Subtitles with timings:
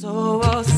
[0.00, 0.77] So I'll.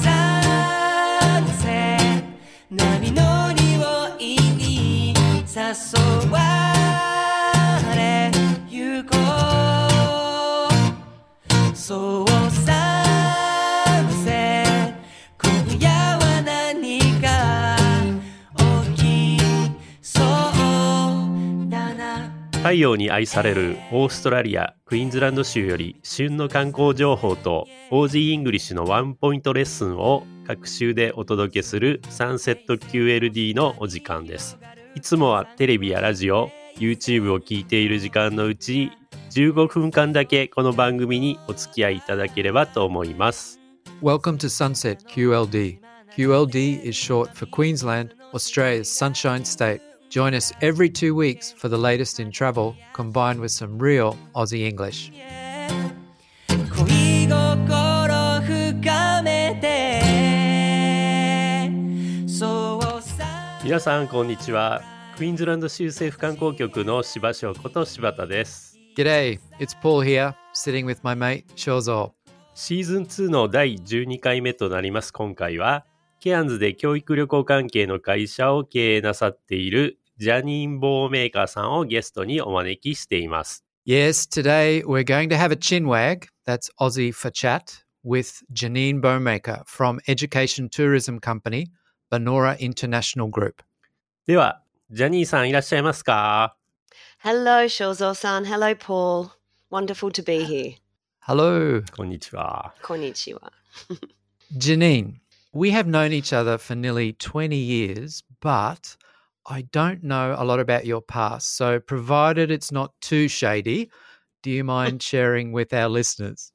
[22.71, 34.57] 太陽に愛されるオーストラリア・クイーンズランド州より旬の観光情報とオージーイングリッシュのワンポイントレッスンを各週でお届けするサンセット QLD のお時間です。
[34.95, 38.93] いつもはテレビやラジオ、YouTube を聞いている時間のうち
[39.33, 43.59] 15分間だけこの番組にお付き合いいただければと思います。
[44.01, 45.81] Welcome to Sunset QLD.
[46.17, 49.90] QLD is short for Queensland, Australia's Sunshine State.
[50.11, 54.67] Join us every two weeks for the latest in travel, combined with some real Aussie
[54.67, 55.13] English.
[63.63, 64.83] 皆さんこんにちは。
[65.17, 68.81] クイーンズランド州政府観光局の柴翔こと柴田です。
[68.97, 72.11] G'day, it's Paul here, sitting with my mate Shozo.
[72.55, 75.85] シーズン2の第12回目となります今回は、
[76.19, 83.66] ケアンズで教育旅行関係の会社を経営なさっているジャニーン・ボーメーカーさんをゲストにお招きしています。
[83.86, 89.64] Yes, today we're going to have a chinwag, that's Aussie for chat, with Janine Bowmaker
[89.66, 91.68] from education tourism company
[92.12, 93.64] Benora International Group.
[94.26, 96.56] では、ジャニーさんいらっしゃいますか
[97.24, 98.46] Hello, Shozo-san.
[98.46, 99.32] Hello, Paul.
[99.72, 100.76] Wonderful to be here.
[101.20, 102.74] Hello, こんにちは。
[102.84, 103.52] Konnichiwa.
[104.58, 105.16] Janine.
[105.54, 108.98] We have known each other for nearly 20 years, but
[109.51, 111.57] I don't know a lot about your past.
[111.57, 113.91] So, provided it's not too shady,
[114.43, 116.53] do you mind sharing with our listeners?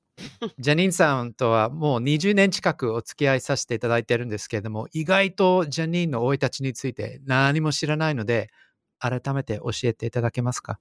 [0.58, 8.50] ジャニーンさんとはもう20年近くお付き合いさせていただいてるんですけれども、意外とジャニーンの生い立ちについて何も知らないので、
[8.98, 10.80] 改めて教えていただけますか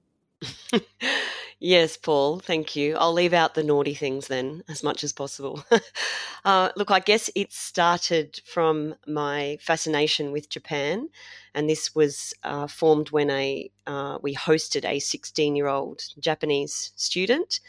[1.59, 2.39] Yes, Paul.
[2.39, 2.97] Thank you.
[2.97, 5.63] I'll leave out the naughty things then as much as possible.
[6.45, 11.09] uh, look, I guess it started from my fascination with Japan,
[11.53, 17.61] and this was uh, formed when a uh, we hosted a 16-year-old Japanese student.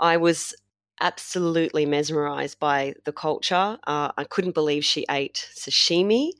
[0.00, 0.54] I was
[1.00, 3.78] absolutely mesmerized by the culture.
[3.86, 6.32] Uh, I couldn't believe she ate sashimi.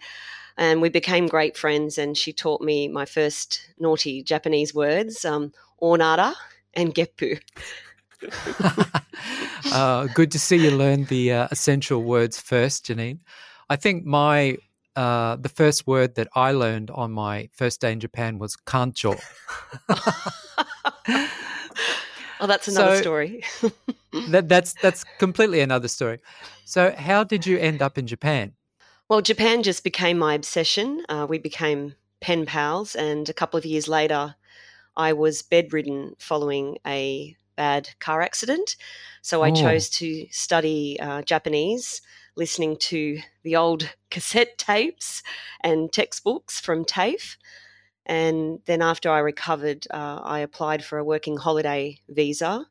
[0.57, 5.53] And we became great friends, and she taught me my first naughty Japanese words, um,
[5.83, 6.35] ornara
[6.79, 7.41] and geppu.
[9.73, 13.21] uh, good to see you learn the uh, essential words first, Janine.
[13.69, 14.57] I think my
[14.97, 19.21] uh, the first word that I learned on my first day in Japan was kancho.
[22.41, 23.43] Oh, that's another So- story.
[24.31, 26.21] that, that's that's completely another story.
[26.65, 28.53] So, how did you end up in Japan?
[29.09, 31.03] well, Japan just became my obsession.
[31.09, 34.37] Uh, we became pen pals, and a couple of years later,
[34.99, 38.77] I was bedridden following a bad car accident.
[39.23, 39.53] So I Oh.
[39.53, 42.03] chose to study uh, Japanese,
[42.37, 45.23] listening to the old cassette tapes
[45.63, 47.37] and textbooks from TAFE.
[48.07, 52.67] And then after I recovered, uh, I applied for a working holiday visa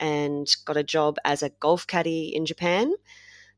[0.00, 2.94] and got a job as a golf caddy in Japan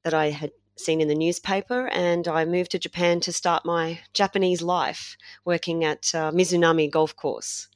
[0.04, 1.88] that I had seen in the newspaper.
[1.88, 7.16] And I moved to Japan to start my Japanese life, working at uh, Mizunami Golf
[7.16, 7.68] Course.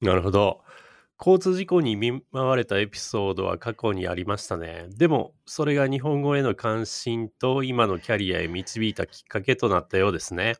[0.00, 0.62] なるほど。
[1.18, 4.86] 交通事故に見舞われたエピソードは過去にありましたね。
[4.90, 10.56] でも、それが日本語への関心と今のキャリアへ導いたきっかけとなったようですね。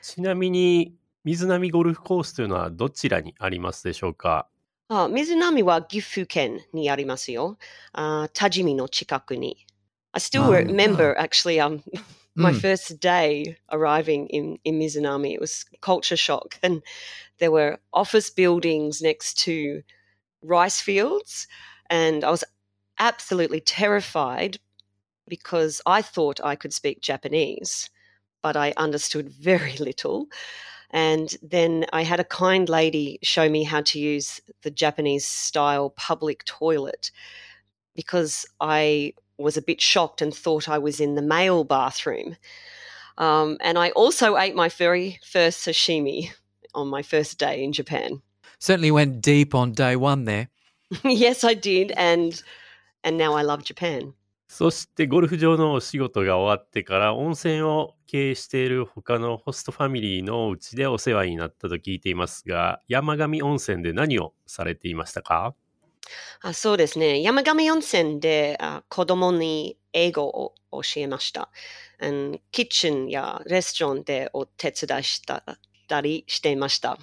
[0.00, 0.94] ちなみに、
[1.24, 4.48] 水波ゴルフコースというのはどちらにありますでしょうか？
[4.88, 7.58] あ水波は岐阜県にありますよ。
[7.92, 9.58] あ多治見の近くに。
[10.12, 10.66] I still Ah.
[10.66, 11.80] remember actually um
[12.34, 12.60] my Mm.
[12.60, 15.34] first day arriving in, in Mizunami.
[15.34, 16.58] It was culture shock.
[16.62, 16.82] And
[17.38, 19.82] there were office buildings next to
[20.42, 21.46] rice fields.
[21.90, 22.44] And I was
[22.98, 24.58] absolutely terrified
[25.28, 27.90] because I thought I could speak Japanese,
[28.42, 30.26] but I understood very little.
[30.90, 35.90] And then I had a kind lady show me how to use the Japanese style
[35.90, 37.10] public toilet
[37.94, 42.35] because I was a bit shocked and thought I was in the male bathroom.
[43.17, 46.29] Um, and I also ate my very first sashimi
[46.73, 48.21] on my first day in Japan.
[48.59, 50.49] Certainly went deep on day one there.
[51.03, 52.41] yes, I did, and
[53.03, 54.13] and now I love Japan.
[54.49, 65.53] そしてゴルフ場のお仕事が終わってから温泉を経営している他のホストファミリーのうちでお世話になったと聞いていますが、山上温泉で何をされていましたか
[66.41, 67.21] あそうですね。
[67.21, 71.49] 山上温泉であ子供に英語を教えました。
[71.99, 75.43] And キッチンやレストランでお手伝いした
[75.87, 76.97] たりしていました。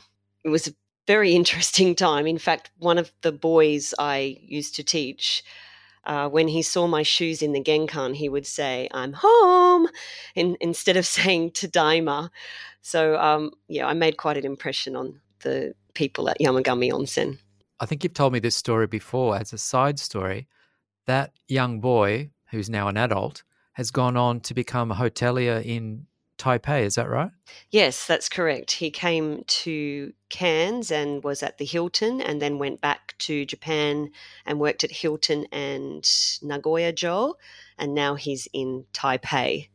[0.44, 0.74] It was a
[1.06, 2.28] very interesting time.
[2.28, 5.42] In fact, one of the boys I used to teach,
[6.06, 9.88] uh, when he saw my shoes in the genkan, he would say, I'm home,
[10.34, 12.30] in, instead of saying Tadaima.
[12.82, 17.38] So, um, yeah, I made quite an impression on the people at Yamagami Onsen.
[17.79, 20.47] I think you've told me this story before as a side story.
[21.05, 23.43] That young boy, who's now an adult,
[23.73, 26.05] has gone on to become a hotelier in
[26.37, 27.31] Taipei, is that right?
[27.69, 28.71] Yes, that's correct.
[28.71, 34.11] He came to Cairns and was at the Hilton and then went back to Japan
[34.45, 36.07] and worked at Hilton and
[36.41, 37.37] Nagoya Joel.
[37.77, 39.67] And now he's in Taipei.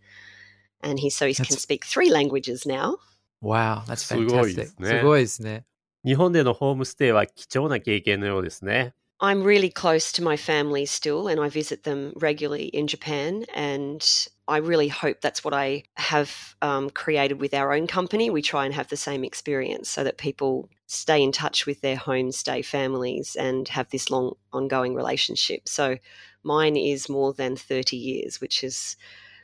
[0.82, 1.48] And he so he that's...
[1.48, 2.96] can speak three languages now.
[3.40, 4.68] Wow, that's fantastic.
[4.78, 5.62] Sugoi,
[6.05, 8.93] 日本でのホームステイは貴重な経験のようですね。
[9.21, 13.43] I'm really close to my family still, and I visit them regularly in Japan.
[13.53, 14.01] And
[14.47, 18.29] I really hope that's what I have um, created with our own company.
[18.29, 21.97] We try and have the same experience so that people stay in touch with their
[21.97, 25.67] homestay families and have this long ongoing relationship.
[25.67, 25.97] So
[26.43, 28.95] mine is more than 30 years, which is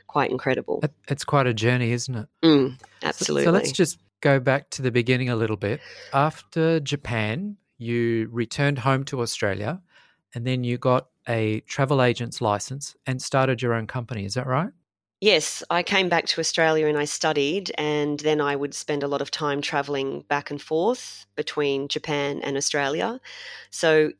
[0.06, 0.80] quite incredible.
[0.80, 2.28] That- It's quite a journey, isn't it?
[2.42, 3.44] Mm, So- absolutely.
[3.44, 5.81] So, let's just go back to the beginning a little bit.
[6.13, 9.81] After Japan, you returned home to Australia
[10.33, 14.25] and then you got a travel agent's license and started your own company.
[14.25, 14.71] Is that right?
[15.19, 19.07] Yes, I came back to Australia and I studied, and then I would spend a
[19.07, 23.21] lot of time traveling back and forth between Japan and Australia.
[23.69, 24.13] So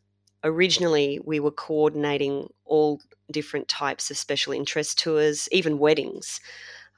[0.44, 3.01] originally, we were coordinating all
[3.31, 6.39] different types of special interest tours, even weddings.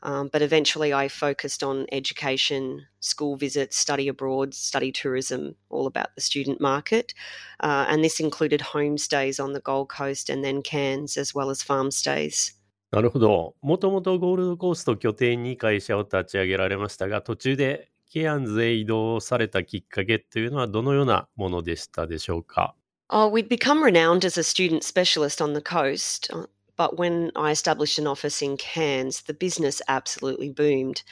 [0.02, 6.14] Um, but eventually, I focused on education, school visits, study abroad, study tourism, all about
[6.14, 7.14] the student market.
[7.60, 11.62] Uh, and this included homestays on the Gold Coast and then Cairns, as well as
[11.62, 12.54] farm stays.
[12.90, 13.54] なるほど。
[13.60, 22.74] もともとゴールドコースト拠点に会社を立ち上げられましたが、途中でケアンズへ移動されたきっかけというのはどのようなものでしたでしょうか
[23.10, 27.51] Oh, we'd become renowned as a student specialist on the coast, uh, but when I
[27.51, 31.03] established an office in Cairns, the business absolutely boomed.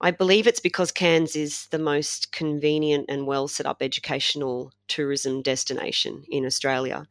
[0.00, 5.42] I believe it's because Cairns is the most convenient and well set up educational tourism
[5.42, 7.06] destination in Australia.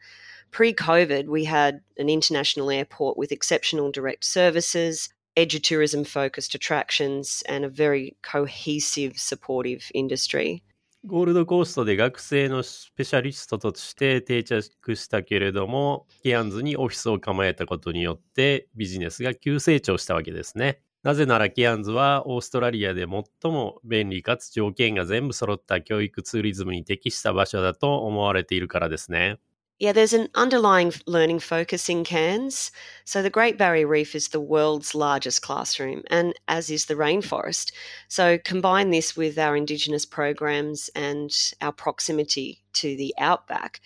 [0.52, 7.64] Pre COVID, we had an international airport with exceptional direct services, edutourism focused attractions, and
[7.64, 10.64] a very cohesive, supportive industry.
[11.06, 20.82] ゴールドコーストで学生のスペシャリストとして定着したけれども、ケアンズにオフィスを構えたことによってビジネスが急成長したわけですね。
[21.04, 23.06] なぜならケアンズはオーストラリアで
[23.42, 29.40] 最も便利かつ条件が全部揃った教育ツーリズムに適した場所だと思われているからですね。
[29.80, 32.70] Yeah, there's an underlying learning focus in Cairns.
[33.06, 37.72] So, the Great Barrier Reef is the world's largest classroom, and as is the rainforest.
[38.10, 41.32] So, combine this with our Indigenous programs and
[41.62, 43.80] our proximity to the outback,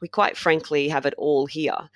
[0.00, 1.88] we quite frankly have it all here.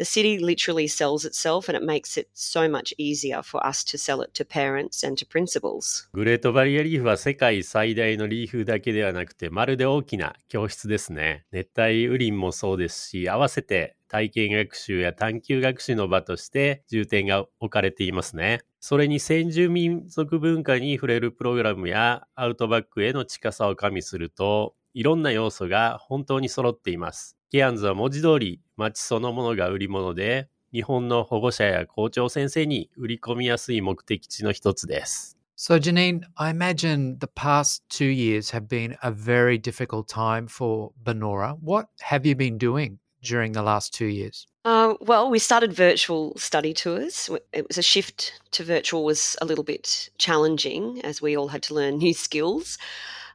[0.00, 3.98] The city literally sells itself, and it makes it so much easier for us to
[3.98, 6.08] sell it to parents and to principals.
[6.14, 11.44] グレートバリアリーフは世界最大のリーフだけではなくて、まるで大きな教室ですね。
[11.52, 18.62] 熱帯雨林もそうですし、合わせて体験学習や探究学習の場として重点が置かれていますね。
[18.80, 27.36] それに先住民族文化に触れるプログラムやアウトバックへの近さを加味すると、いろんな要素が本当に揃っています。
[27.52, 35.36] ケアンズは文字通り町そのものが売り物で、日本の保護者や校長先生に売り込みやすい目的地の一つです。
[35.56, 41.58] So, Janine, I imagine the past two years have been a very difficult time for Banora.
[41.60, 44.46] What have you been doing during the last two years?
[44.64, 47.28] Uh, well, we started virtual study tours.
[47.52, 51.62] It was a shift to virtual was a little bit challenging as we all had
[51.64, 52.78] to learn new skills.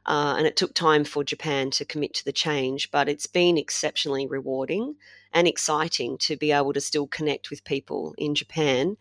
[0.06, 3.58] Uh, and it took time for Japan to commit to the change, but it's been
[3.58, 4.94] exceptionally rewarding
[5.36, 8.96] and exciting to be able to still connect with people in Japan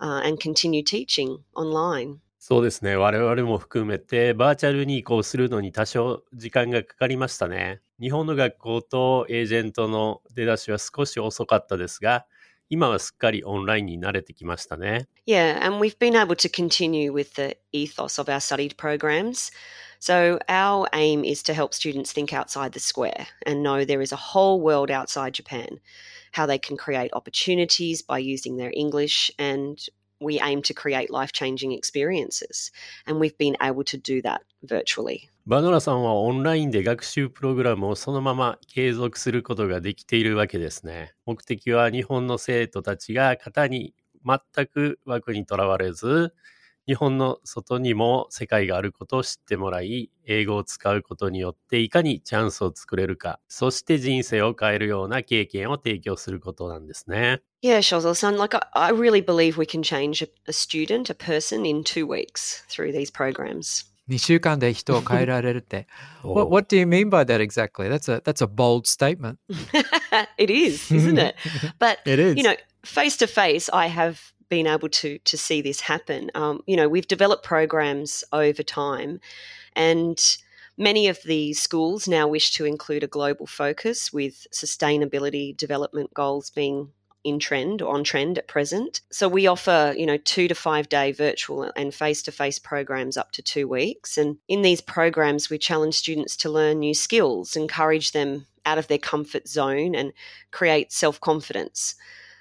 [0.00, 2.20] uh, and continue teaching online.
[2.38, 2.96] そうですね。
[2.96, 7.80] 我々も含めてバーチャルに移行するのに多少時間がかかりましたね。
[8.00, 12.26] 日本の学校とエージェントの出だしは少し遅かったですが、
[12.68, 15.08] 今はすっかりオンラインに慣れてきましたね。
[15.26, 19.50] Yeah, and we've been able to continue with the ethos of our studied programs.
[20.03, 24.11] So, our aim is to help students think outside the square and know there is
[24.11, 25.79] a whole world outside Japan,
[26.31, 29.79] how they can create opportunities by using their English, and
[30.21, 32.71] we aim to create life changing experiences.
[33.07, 35.29] And we've been able to do that virtually.
[35.45, 41.15] バノラさんはオンラインで学習プログラムをそのまま継続することができているわけですね。
[41.25, 46.33] 目的は日本の生徒たちが型に全く枠にとらわれず、
[46.86, 57.40] 日本の外にも世界があることを知ってもらい、英語を使うことによっていかにチャンスを作れるか、そして人生を変えるような経験を提供することなんですね。
[57.62, 61.82] Yeah, Shozel-san, like I, I really believe we can change a, a student, a person in
[61.82, 63.86] two weeks through these programs.
[64.10, 65.86] 2週間で人を変えられるって。
[66.22, 67.88] what, what do you mean by that exactly?
[67.88, 69.38] That's a, that's a bold statement.
[70.36, 71.34] it is, isn't it?
[71.78, 72.36] But It is.
[72.36, 76.30] you know, face to face, I have been able to to see this happen.
[76.34, 79.20] Um, you know, we've developed programs over time,
[79.74, 80.18] and
[80.76, 86.50] many of the schools now wish to include a global focus with sustainability development goals
[86.50, 86.92] being
[87.24, 89.00] in trend or on trend at present.
[89.10, 93.16] So we offer, you know, two to five day virtual and face to face programs
[93.16, 94.16] up to two weeks.
[94.16, 98.86] And in these programs, we challenge students to learn new skills, encourage them out of
[98.86, 100.12] their comfort zone, and
[100.52, 101.96] create self confidence.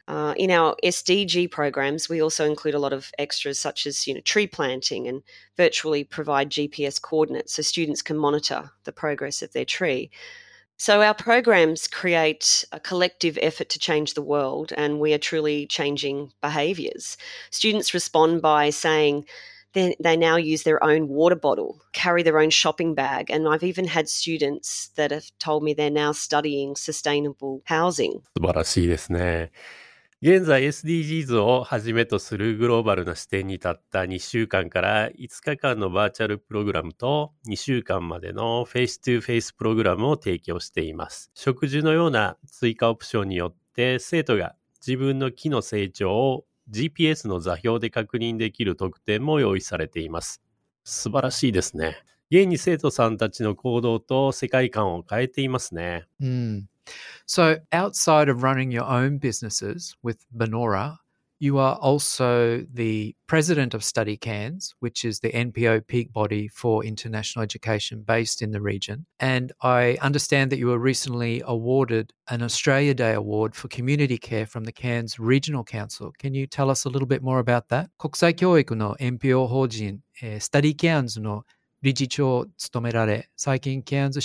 [0.09, 4.15] Uh, in our SDG programs, we also include a lot of extras such as you
[4.15, 5.23] know tree planting and
[5.57, 10.11] virtually provide GPS coordinates so students can monitor the progress of their tree.
[10.79, 15.67] So our programs create a collective effort to change the world, and we are truly
[15.67, 17.19] changing behaviours.
[17.51, 19.25] Students respond by saying
[19.75, 23.65] they, they now use their own water bottle, carry their own shopping bag, and I've
[23.65, 28.23] even had students that have told me they're now studying sustainable housing.
[28.37, 29.51] 素晴らしいですね。
[30.26, 41.30] 現在 SDGs をはじめとするグローバルな視点に立った2週間から5日間のバーチャルプログラムと2週間までのフェイス2フェイスプログラムを提供しています。
[41.34, 50.42] 植樹のような追加オプションによって生徒が自分の木の成長を GPS の座標で確認できる特典も用意されています。
[50.86, 51.98] 素晴らしいですね。
[52.32, 56.08] 現に生徒さんたちの行動と世界観を変えていますね。
[56.22, 56.62] Mm.
[57.26, 60.98] So, outside of running your own businesses with Banora,
[61.44, 66.86] you are also the president of Study Cairns, which is the NPO peak body for
[66.86, 69.06] international education based in the region.
[69.20, 74.46] And I understand that you were recently awarded an Australia Day Award for Community Care
[74.46, 76.14] from the Cairns Regional Council.
[76.18, 77.90] Can you tell us a little bit more about that?
[78.00, 81.44] NPO 法人、えー、Study Cairns の
[81.82, 84.22] 理事長を務められ、最近 Cairns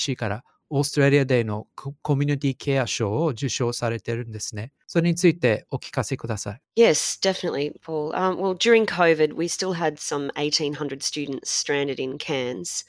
[0.70, 4.72] オーストラリアデーのココミュニティケア賞を受賞されてるんですね。
[4.88, 6.62] それについてお聞かせください。
[6.76, 8.12] Yes, definitely, Paul.
[8.16, 12.86] Um, well, during COVID, we still had some 1,800 students stranded in Cairns.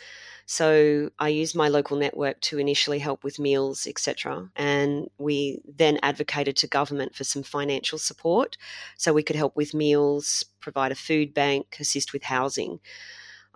[0.47, 4.51] So I used my local network to initially help with meals, etc.
[4.57, 8.57] And we then advocated to government for some financial support
[8.97, 12.81] so we could help with meals, provide a food bank, assist with housing.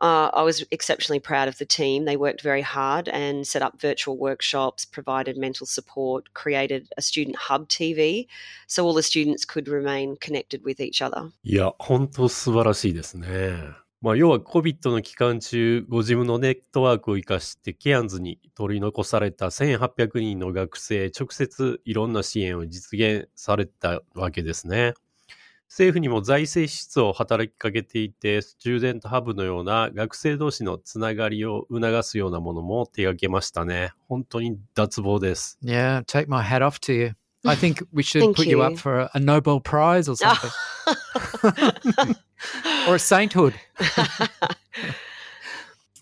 [0.01, 2.05] Uh, I was exceptionally proud of the team.
[2.05, 7.37] They worked very hard and set up virtual workshops, provided mental support, created a student
[7.37, 8.29] hub TV
[8.69, 11.33] so all the students could remain connected with each other.
[11.43, 13.73] いや、本当素晴らしいですね。
[14.01, 24.95] まあ、要は COVID の期間中、ご自分のネットワークを活かして、ケアンズに取り残された1800人の学生、直接いろんな支援を実現されたわけですね。
[25.74, 33.92] 政府にも財政支出を働きかけていて、スチューデントハブのような学生同士のつながりを促すようなものも手掛けましたね。
[34.08, 35.58] 本当に脱帽です。
[35.64, 37.14] Yeah, take my hat off to you.
[37.44, 38.58] I think we should put you.
[38.58, 38.64] you.
[38.64, 40.52] up for a, a Nobel Prize or something,
[42.88, 43.56] or a sainthood.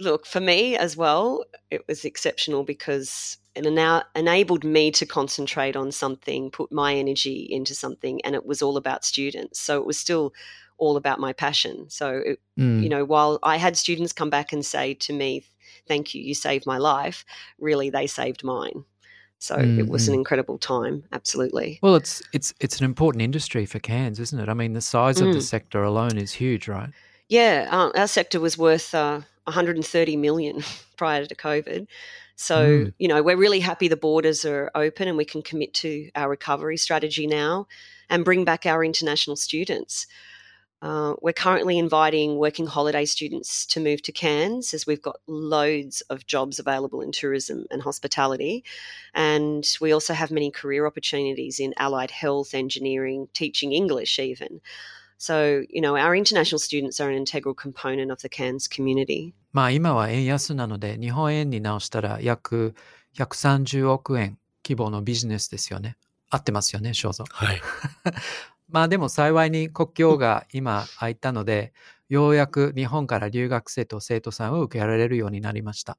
[0.01, 5.75] Look, for me as well, it was exceptional because it now enabled me to concentrate
[5.75, 9.59] on something, put my energy into something, and it was all about students.
[9.59, 10.33] So it was still
[10.77, 11.89] all about my passion.
[11.89, 12.83] So, it, Mm.
[12.83, 15.43] you know, while I had students come back and say to me,
[15.87, 17.25] Thank you, you saved my life,
[17.59, 18.85] really, they saved mine.
[19.39, 20.19] So it was an Mm, mm.
[20.19, 21.79] incredible time, absolutely.
[21.81, 24.47] Well, it's it's it's an important industry for Cairns, isn't it?
[24.49, 25.43] I mean, the size of the Mm.
[25.43, 26.89] sector alone is huge, right?
[27.27, 30.63] Yeah, um, our sector was worth uh, 130 million
[30.97, 31.87] prior to COVID.
[32.35, 32.93] So, Mm.
[32.97, 36.29] you know, we're really happy the borders are open and we can commit to our
[36.29, 37.67] recovery strategy now
[38.09, 40.07] and bring back our international students.
[40.81, 46.01] Uh, we're currently inviting working holiday students to move to Cairns as we've got loads
[46.09, 48.63] of jobs available in tourism and hospitality.
[49.13, 54.59] And we also have many career opportunities in allied health, engineering, teaching English, even.
[55.19, 59.35] So, you know, our international students are an integral component of the Cairns community.
[59.51, 62.75] まあ今は円安なので日本円に直したら約
[63.17, 65.97] 130億円規模のビジネスですよね。
[66.29, 67.25] 合ってますよね、正蔵。
[67.29, 67.61] はい。
[68.69, 71.73] まあでも幸いに国境が今開いたので、
[72.07, 75.97] ようやく日本から留学生と生徒さんを受けられるようになりました。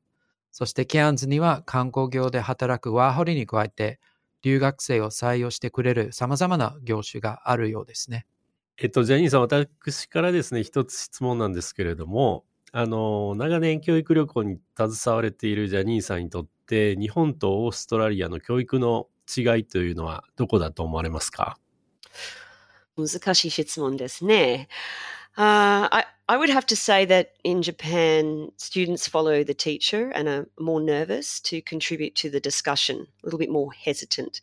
[0.50, 4.00] そしてケアンズには観光業で働くワーホリに加えて
[4.42, 8.26] 留学生を採用してくれる様々な業種があるようですね。
[8.78, 21.58] えっと、ジャニーさん、私からですね、一つ質問なんですけれども、あの、長年教育旅行に携われているジャニーさんにとって、日本とオーストラリアの教育の違いというのはどこだと思われますか
[22.96, 24.68] 難しい質問ですね。
[25.36, 30.46] Uh, I, I would have to say that in Japan, students follow the teacher and are
[30.58, 34.40] more nervous to contribute to the discussion, a little bit more hesitant.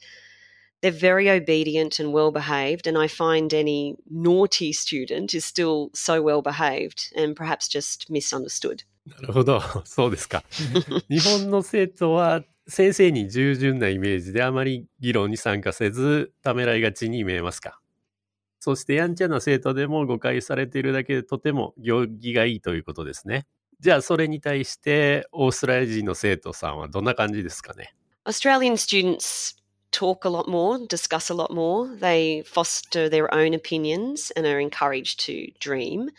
[0.81, 6.21] They're very obedient and well behaved, and I find any naughty student is still so
[6.21, 8.86] well behaved and perhaps just misunderstood.
[9.21, 9.62] なるほど。
[9.86, 10.43] そうですか。
[11.09, 17.79] 日本の生徒は先生に従順なイメージであまり議論に参加せず、ためらいがちに見えますか
[18.59, 23.48] そしてやんちゃな生徒でも誤解されているだけでとても行儀がいいということですね。
[23.79, 27.95] じゃあそれに対してオーストラリア人の生徒さんはどんな感じですかね
[28.25, 29.55] Australian students
[29.91, 31.88] talk a lot more, discuss a lot more.
[31.88, 36.10] They foster their own opinions and are encouraged to dream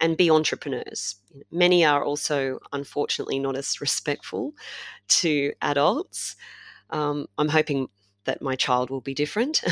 [0.00, 1.16] and be entrepreneurs.
[1.50, 4.54] Many are also, unfortunately, not as respectful
[5.08, 6.36] to adults.
[6.90, 7.88] Um, I'm hoping
[8.24, 9.62] that my child will be different.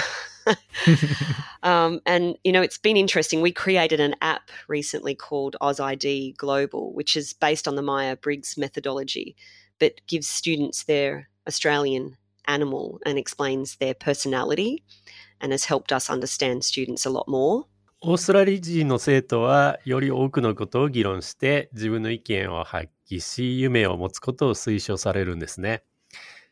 [1.63, 3.41] um, and, you know, it's been interesting.
[3.41, 8.57] We created an app recently called AusID Global, which is based on the Meyer Briggs
[8.57, 9.37] methodology,
[9.79, 14.83] but gives students their Australian animal and explains their personality
[15.41, 17.67] and has helped us understand students a lot more.
[18.07, 25.85] オーストラリア人の生徒はより多くのことを議論して自分の意見を発揮し夢を持つことを推奨されるんですね。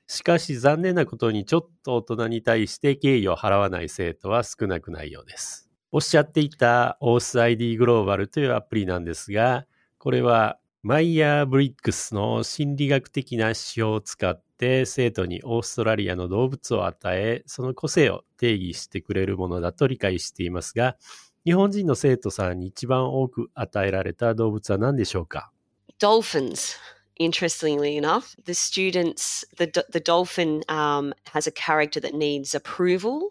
[0.06, 5.68] しかし残念なことにちょっと大人に対して敬意を払わない生徒は少なくないようです。
[5.90, 9.66] おっしゃっていた OSID グローバルというアプリなんですが、
[9.98, 20.96] これはマイヤー・ブリックスの心理学的な指標を使って生徒にオーストラリアの動物を与え、その個性を定義してくれるものだと理解していますが、
[21.44, 25.52] 日本人の生徒さんに一番多く与えられた動物は何でしょうか
[26.00, 26.76] ？Dolphins.
[27.20, 33.30] Interestingly enough, the students, the do- the dolphin um, has a character that needs approval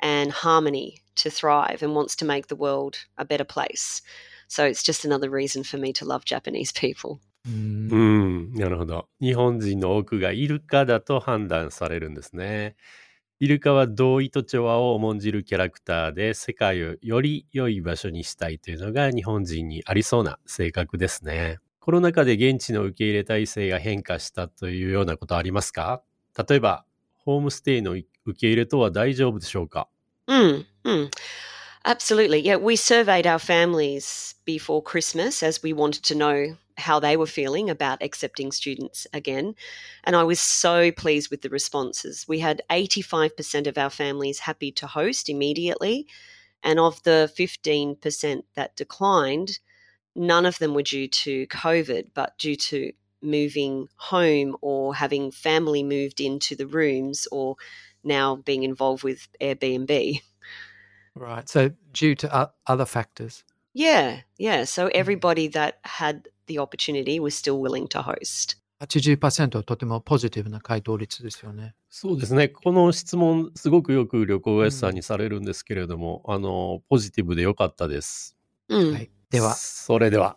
[0.00, 4.02] and harmony to thrive and wants to make the world a better place.
[4.48, 7.18] So it's just another reason for me to love Japanese people.
[7.46, 9.08] うんうん、なるほど。
[9.20, 12.74] 日本人の多くがイルカだと判断されるんですね。
[13.40, 21.58] イルカは同意と調和を重んじるキャラクターで世界をより良い場所にしたいというのが日本人にありそうな性格ですね。
[21.80, 26.02] コロナ禍で現地の受け入れ体制が変化したというようなことありますか？
[26.48, 27.94] 例えば、ホームステイの
[28.25, 29.87] 受け入れとは大丈夫でしょうか
[30.27, 31.11] Mm, mm.
[31.85, 32.39] Absolutely.
[32.39, 37.25] Yeah, we surveyed our families before Christmas as we wanted to know how they were
[37.25, 39.55] feeling about accepting students again.
[40.03, 42.25] And I was so pleased with the responses.
[42.27, 46.07] We had 85% of our families happy to host immediately.
[46.61, 49.59] And of the 15% that declined,
[50.15, 55.83] none of them were due to COVID, but due to moving home or having family
[55.83, 57.55] moved into the rooms or
[58.04, 60.20] now being involved with Airbnb.
[61.16, 61.48] Right.
[61.48, 63.44] So due to other factors.
[63.72, 64.64] Yeah, yeah.
[64.64, 68.56] So everybody that had the opportunity was still willing to host.
[68.80, 71.74] 80%はとてもポジティブな回答率ですよね。
[71.88, 72.48] そうですね。
[72.48, 78.36] この質問、すごくよく旅行会社さんにされるんですけれども、あの、ポジティブでよかったです。
[78.68, 78.92] Mm.
[78.92, 79.10] はい。
[79.30, 80.36] では、それでは、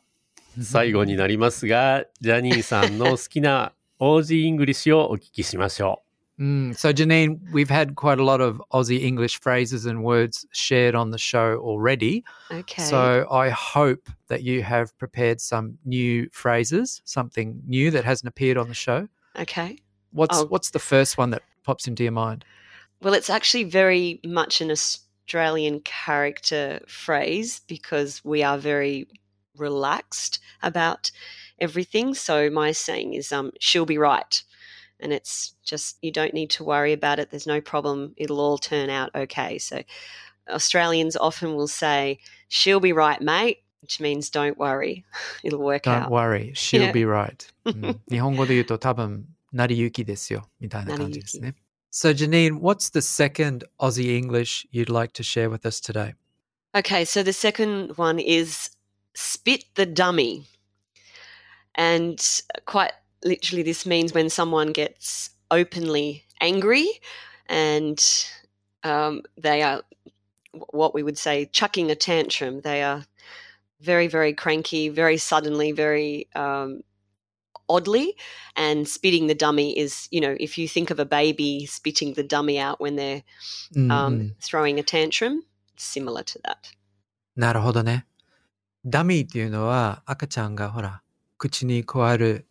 [0.62, 6.04] 最後になりますが、ジャニーさんの好きな OG イングリッシュをお聞きしましょ
[6.40, 10.94] Mm, so, Janine, we've had quite a lot of Aussie English phrases and words shared
[10.94, 12.24] on the show already.
[12.52, 12.84] Okay.
[12.84, 18.58] So, I hope that you have prepared some new phrases, something new that hasn't appeared
[18.58, 19.08] on the show.
[19.40, 19.78] okay.
[20.12, 20.46] What's Oh.
[20.46, 22.46] what's the first one that pops into your mind?
[23.02, 29.08] Well, it's actually very much an Australian character phrase because we are very
[29.58, 31.12] relaxed about
[31.60, 32.14] everything.
[32.14, 34.42] So my saying is, um, "She'll be right,"
[35.01, 37.31] and it's just you don't need to worry about it.
[37.31, 38.15] There's no problem.
[38.17, 39.59] It'll all turn out okay.
[39.59, 39.83] So
[40.49, 45.05] Australians often will say, "She'll be right, mate," which means don't worry,
[45.43, 46.11] it'll work Don't out.
[46.11, 46.93] worry, she'll Yeah.
[46.93, 47.47] be right.
[47.65, 51.55] うん 日本語で言うと多分、成り行きですよ、みたいな感じですね。
[51.91, 56.15] So, Janine, what's the second Aussie English you'd like to share with us today?
[56.75, 58.71] Okay, so the second one is
[59.15, 60.45] spit the dummy.
[61.75, 62.19] And
[62.67, 62.93] quite
[63.25, 66.89] literally, this means when someone gets openly angry
[67.49, 68.03] and
[68.83, 69.83] um, they are
[70.71, 72.61] what we would say chucking a tantrum.
[72.61, 73.05] They are
[73.81, 76.83] very, very cranky, very suddenly, very um,
[77.69, 78.17] oddly.
[78.57, 82.23] And spitting the dummy is, you know, if you think of a baby spitting the
[82.23, 83.23] dummy out when they're
[83.75, 85.43] うんうん um, throwing a tantrum,
[85.75, 86.57] it's similar to that.
[87.37, 88.07] なるほどね。
[88.85, 91.03] ダミーっていうのは赤ちゃんがほら、
[91.39, 92.46] 口に加える、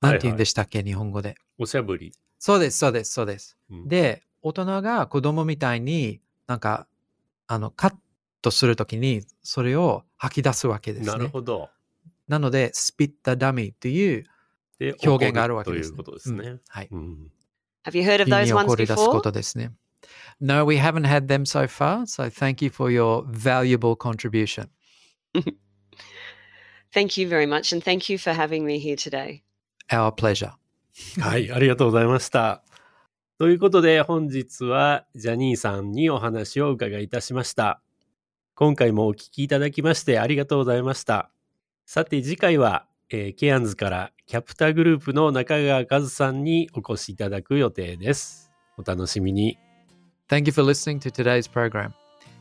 [0.00, 1.36] なんて言うんでしたっけ、日本語で。
[1.58, 2.12] おしゃぶり。
[2.38, 3.56] そうです、そうです、そうです。
[3.70, 6.86] うんで、大人が子供みたいになんか、
[7.48, 7.94] あの、カッ
[8.40, 11.28] トするときにそれを吐き出すわけですなるね。
[11.30, 11.70] ほど。
[12.28, 14.24] なので、スピッタダミーっていう
[14.78, 16.48] で表現があるわけです、怒るということですね。
[16.48, 16.88] うんはい。
[16.90, 17.32] うん。
[17.84, 19.72] Have you heard of 火 those に ones before?
[20.40, 24.68] No, we haven't had them so far, so thank you for your valuable contribution.
[26.92, 27.72] Thank you very much.
[27.72, 29.42] And thank you for having me here today.
[29.90, 30.52] Our pleasure.
[31.20, 32.62] はい、ありがとうございました。
[33.38, 37.80] ということで本日はジャニーさんにお話を伺いいたしました。
[38.54, 41.30] 今回もお聞きいただきましてありがとうございました。
[41.86, 48.50] さて次回は、えーケアンズからキャプターグループの中川和さんにお越しいただく予定です。
[48.76, 49.56] お楽しみに。
[50.28, 51.92] Thank you for listening to today's program.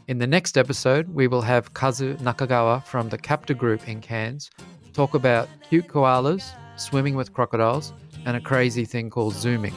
[0.08, 4.50] In the next episode, we will have Kazu Nakagawa from the Captor Group in Cairns
[4.98, 7.94] talk about cute koalas, swimming with crocodiles,
[8.26, 9.74] and a crazy thing called zooming.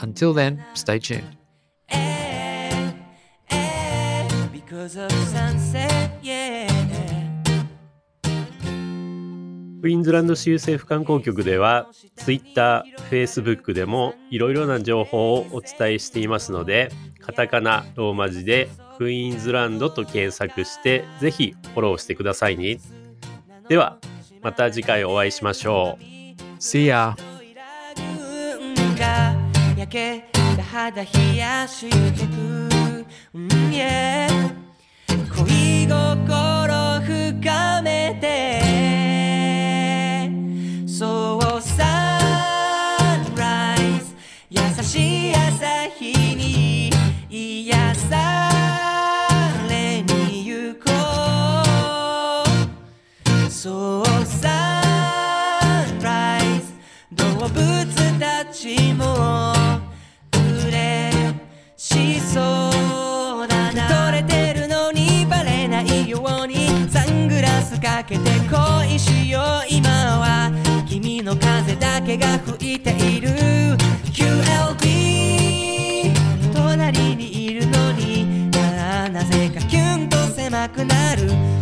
[0.00, 1.36] Until then, stay tuned.
[1.88, 2.92] Eh,
[3.50, 6.72] eh, because of sunset, yeah.
[9.82, 22.78] クイーンズランド州政府観光局では Twitter、Facebook でもいろいろな情報をお伝えしていますのでカタカナ、ローマ字でクイーンズランドと検索してぜひフォローしてくださいね。
[23.68, 23.98] では
[24.40, 26.11] また次回お会いしましょう。
[26.62, 27.16] See ya.
[33.72, 34.61] Yeah.
[60.66, 61.34] 嬉
[61.76, 62.70] しそ
[63.44, 64.10] うだな。
[64.10, 70.50] 取れてるのにバレないようにサングラスかけて恋しよう今は。
[70.88, 73.30] 君の風だけが吹いている。
[74.12, 76.12] QLB
[76.54, 81.61] 隣にいるのにななぜかキュンと狭くなる。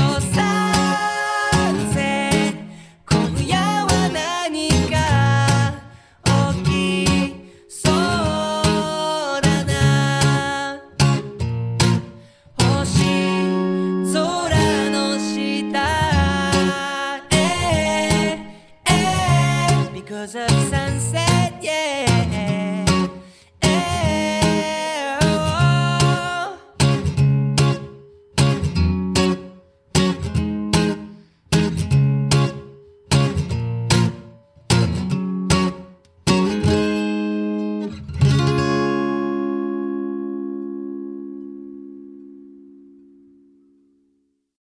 [0.00, 0.49] cosa.